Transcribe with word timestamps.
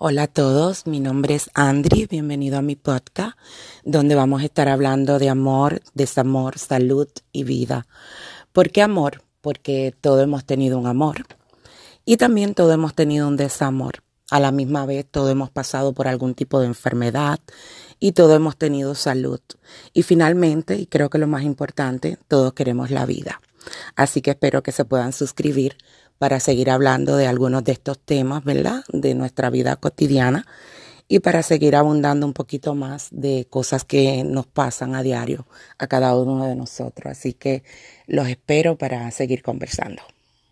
Hola 0.00 0.22
a 0.22 0.26
todos, 0.28 0.86
mi 0.86 1.00
nombre 1.00 1.34
es 1.34 1.50
Andri, 1.54 2.06
bienvenido 2.06 2.56
a 2.56 2.62
mi 2.62 2.76
podcast, 2.76 3.36
donde 3.82 4.14
vamos 4.14 4.42
a 4.42 4.44
estar 4.44 4.68
hablando 4.68 5.18
de 5.18 5.28
amor, 5.28 5.82
desamor, 5.92 6.56
salud 6.56 7.08
y 7.32 7.42
vida. 7.42 7.88
¿Por 8.52 8.70
qué 8.70 8.80
amor? 8.80 9.24
Porque 9.40 9.92
todos 10.00 10.22
hemos 10.22 10.44
tenido 10.44 10.78
un 10.78 10.86
amor 10.86 11.26
y 12.04 12.16
también 12.16 12.54
todos 12.54 12.72
hemos 12.74 12.94
tenido 12.94 13.26
un 13.26 13.36
desamor. 13.36 14.04
A 14.30 14.38
la 14.38 14.52
misma 14.52 14.86
vez, 14.86 15.04
todos 15.04 15.32
hemos 15.32 15.50
pasado 15.50 15.92
por 15.92 16.06
algún 16.06 16.34
tipo 16.34 16.60
de 16.60 16.66
enfermedad 16.66 17.40
y 17.98 18.12
todos 18.12 18.36
hemos 18.36 18.56
tenido 18.56 18.94
salud. 18.94 19.40
Y 19.94 20.04
finalmente, 20.04 20.76
y 20.76 20.86
creo 20.86 21.10
que 21.10 21.18
lo 21.18 21.26
más 21.26 21.42
importante, 21.42 22.18
todos 22.28 22.52
queremos 22.52 22.92
la 22.92 23.04
vida. 23.04 23.40
Así 23.96 24.22
que 24.22 24.30
espero 24.30 24.62
que 24.62 24.70
se 24.70 24.84
puedan 24.84 25.12
suscribir 25.12 25.76
para 26.18 26.40
seguir 26.40 26.70
hablando 26.70 27.16
de 27.16 27.26
algunos 27.26 27.64
de 27.64 27.72
estos 27.72 27.98
temas, 27.98 28.44
¿verdad? 28.44 28.82
De 28.92 29.14
nuestra 29.14 29.50
vida 29.50 29.76
cotidiana 29.76 30.46
y 31.08 31.20
para 31.20 31.42
seguir 31.42 31.74
abundando 31.74 32.26
un 32.26 32.34
poquito 32.34 32.74
más 32.74 33.08
de 33.10 33.46
cosas 33.48 33.84
que 33.84 34.24
nos 34.24 34.46
pasan 34.46 34.94
a 34.94 35.02
diario 35.02 35.46
a 35.78 35.86
cada 35.86 36.14
uno 36.14 36.44
de 36.46 36.54
nosotros. 36.54 37.10
Así 37.10 37.32
que 37.32 37.62
los 38.06 38.28
espero 38.28 38.76
para 38.76 39.10
seguir 39.10 39.42
conversando. 39.42 40.02